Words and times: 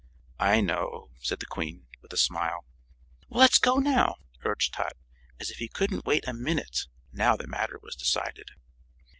"I 0.39 0.61
know," 0.61 1.11
said 1.19 1.41
the 1.41 1.45
Queen, 1.45 1.85
with 2.01 2.11
a 2.11 2.17
smile. 2.17 2.65
"Let's 3.29 3.59
go 3.59 3.75
now," 3.75 4.15
urged 4.43 4.73
Tot, 4.73 4.97
as 5.39 5.51
if 5.51 5.57
he 5.57 5.67
couldn't 5.67 6.05
wait 6.07 6.27
a 6.27 6.33
minute, 6.33 6.87
now 7.13 7.35
the 7.35 7.45
matter 7.45 7.77
was 7.83 7.95
decided. 7.95 8.49